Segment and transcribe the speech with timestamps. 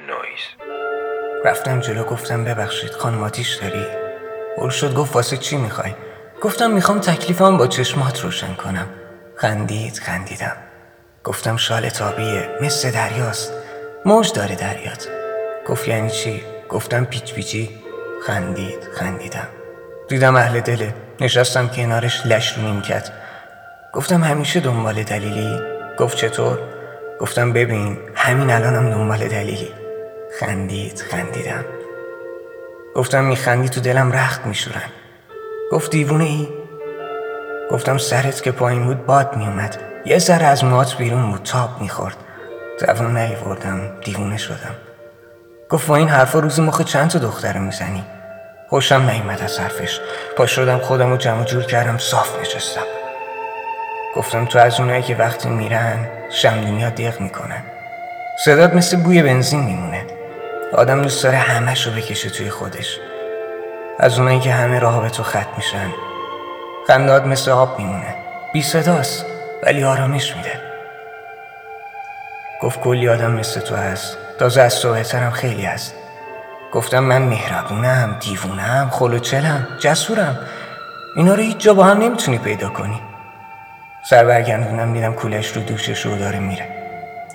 [0.00, 0.70] نویز.
[1.44, 3.86] رفتم جلو گفتم ببخشید خانم آتیش داری؟
[4.56, 5.94] بول شد گفت واسه چی می‌خوای؟
[6.42, 8.86] گفتم می‌خوام تکلیفم با چشمات روشن کنم.
[9.36, 10.56] خندید خندیدم.
[11.24, 13.52] گفتم شال تابیه مثل دریاست.
[14.04, 15.08] موج داره دریات.
[15.68, 17.70] گفت یعنی چی؟ گفتم پیچ پیچی.
[18.26, 19.48] خندید خندیدم.
[20.08, 23.10] دیدم اهل دله نشستم کنارش لش رو نیمکت
[23.92, 25.60] گفتم همیشه دنبال دلیلی؟
[25.98, 26.58] گفت چطور؟
[27.20, 29.85] گفتم ببین همین الانم دنبال دلیلی.
[30.40, 31.64] خندید خندیدم.
[32.94, 34.90] گفتم میخندی تو دلم رخت میشورن.
[35.72, 36.48] گفت دیوونه ای؟
[37.70, 42.16] گفتم سرت که پایین بود باد میومد یه سر از موات بیرون بود تاب می‌خورد.
[42.80, 44.76] زبون نیوردم دیوونه شدم.
[45.70, 48.04] گفت با این حرفا روزی مخ چند تا دختره می‌زنی؟
[48.68, 50.00] خوشم نیومد از حرفش.
[50.36, 52.86] پا شدم خودم رو جمع جور کردم صاف نشستم.
[54.16, 57.62] گفتم تو از اونایی که وقتی میرن شمدونیا دق می‌کنن.
[58.44, 60.15] صدات مثل بوی بنزین میمونه.
[60.72, 62.98] آدم دوست داره همهش رو بکشه توی خودش.
[63.98, 65.90] از اونایی که همه راه به تو خط میشن.
[66.86, 68.14] خنداد مثل آب میمونه.
[68.52, 69.26] بی صداست
[69.62, 70.60] ولی آرامش میده.
[72.62, 74.18] گفت کلی آدم مثل تو هست.
[74.38, 75.94] تازه از تو بهترم خیلی هست.
[76.72, 80.38] گفتم من مهربونم دیوونم خلوچلم جسورم.
[81.16, 83.00] اینا رو هیچ جا با هم نمی‌تونی پیدا کنی.
[84.10, 86.68] سر برگردونم دیدم کولش رو دوشش رو داره میره.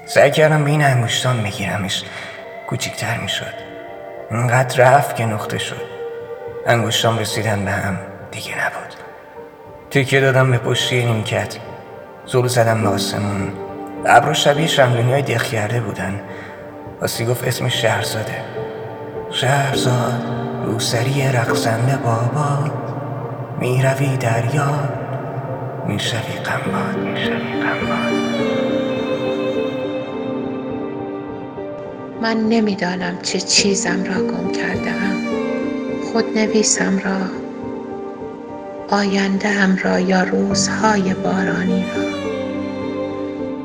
[0.06, 2.04] سعی کردم به این انگشتان بگیرمش.
[2.72, 3.54] کوچیکتر می‌شد.
[4.32, 5.82] اینقدر رفت که نقطه شد.
[6.68, 7.98] انگشتان رسیدن به هم
[8.32, 8.96] دیگه نبود.
[9.92, 11.58] تکیه دادم به پشتی نیمکت.
[12.26, 13.54] زل زدم به آسمون.
[14.06, 15.22] ابرا شبیه شمدونی های
[15.80, 16.22] بودن.
[17.02, 18.44] واسی گفت اسم شهرزاده.
[19.32, 20.24] شهرزاد
[20.66, 22.72] روسری رقصنده بابا.
[23.60, 24.90] می‌روی دریا.
[25.88, 28.71] می‌شوی قنباد می‌شوی قنباد
[32.22, 35.18] من نمی‌دانم چه چیزم را گم کردم
[36.14, 37.18] خود نویسم را
[38.98, 42.04] آینده ام را یا روزهای بارانی را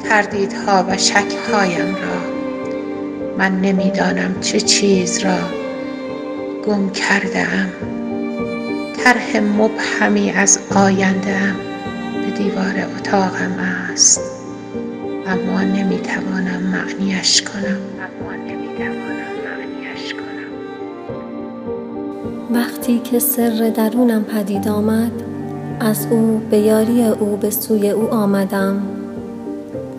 [0.08, 2.36] تردیدها و شکهایم را.
[3.38, 5.38] من نمی‌دانم چه چیز را
[6.66, 7.72] گم کرده ام
[9.04, 11.56] طرح مبهمی از آینده ام
[12.22, 13.58] به دیوار اتاقم
[13.92, 14.35] است.
[15.28, 17.78] اما نمی‌توانم معنیش کنم.
[22.54, 25.12] وقتی که سر درونم پدید آمد
[25.80, 28.82] از او به یاری او به سوی او آمدم.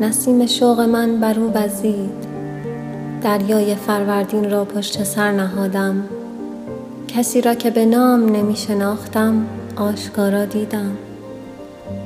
[0.01, 2.27] نسیم شوق من بر او وزید
[3.21, 6.03] دریای فروردین را پشت سر نهادم.
[7.07, 9.45] کسی را که به نام نمی شناختم
[9.75, 10.91] آشکارا دیدم.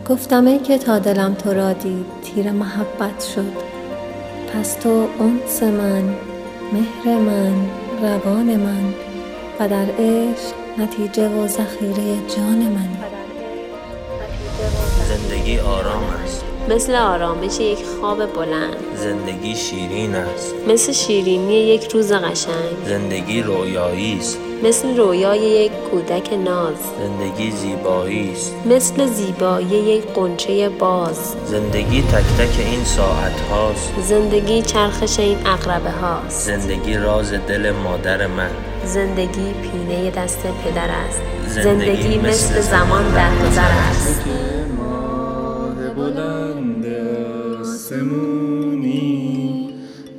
[0.10, 3.54] گفتم ای که تا دلم تو را دید تیر محبت شد.
[4.54, 6.04] پس تو انس من
[6.74, 7.54] مهر من
[8.02, 8.94] روان من
[9.60, 12.90] و در عشق نتیجه و ذخیره جان من
[15.10, 16.44] زندگی آرام است.
[16.70, 18.76] مثل آرامش یک خواب بلند.
[18.96, 20.54] زندگی شیرین است.
[20.68, 22.86] مثل شیرینی یک روز قشنگ.
[22.86, 24.38] زندگی رویایی است.
[24.64, 26.76] مثل رویای یک کودک ناز.
[27.00, 28.56] زندگی زیبایی است.
[28.66, 31.36] مثل زیبایی یک قنچه باز.
[31.46, 36.46] زندگی تک تک این ساعت هاست زندگی چرخش این اقربه هاست.
[36.46, 38.50] زندگی راز دل مادر من.
[38.86, 41.22] زندگی پینه دست پدر است.
[41.48, 43.81] زندگی مثل زمان در گذر است.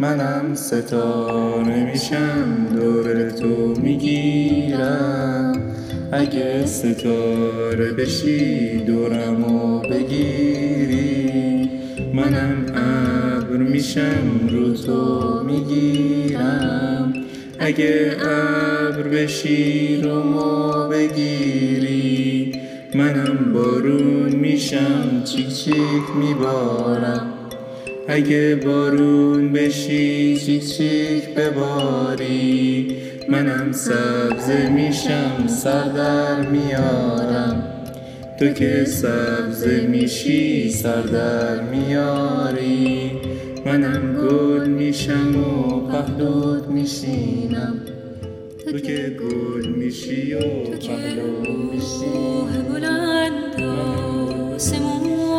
[0.03, 5.53] منم ستاره میشم دور تو می‌گیرم.
[6.13, 11.71] اگه ستاره بشی دورمو بگیری.
[12.15, 17.15] منم ابر میشم رو تو می‌گیرم.
[17.59, 22.53] اگه ابر بشی رو ما بگیری.
[22.95, 27.32] منم بارون میشم چیک چیک میبارم.
[28.09, 32.97] اگه بارون بشی چیک چیک بباری.
[33.29, 37.63] منم سبزه میشم سر در میارم.
[38.39, 43.11] تو که سبزه میشی سر در میاری.
[43.67, 47.81] منم گل میشم و پهلوت میشینم.
[48.65, 51.41] تو که گل میشی و پهلو
[51.73, 53.61] میشینم بلند
[54.55, 55.32] آسمونی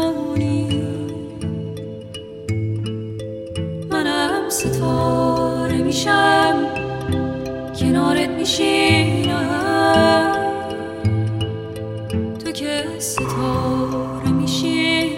[5.94, 6.56] میشم.
[7.80, 9.42] کنارت میشینم.
[12.46, 15.12] تو که ستاره میشی.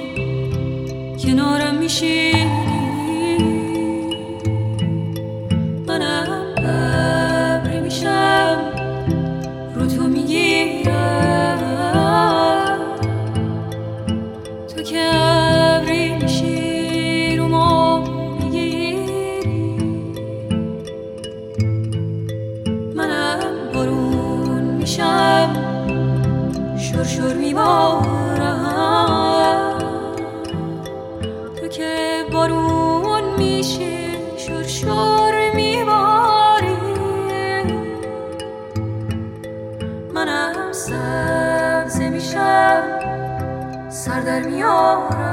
[1.24, 2.32] کنارم میشی
[5.88, 6.56] منم
[7.84, 8.58] میشم.
[14.76, 15.45] تو که
[27.04, 28.06] شر میبارم
[31.56, 34.08] تو که بارون میشه
[34.38, 36.78] شر شر میباری
[40.14, 42.84] منم سبزه میشم
[43.90, 45.25] سر در میارم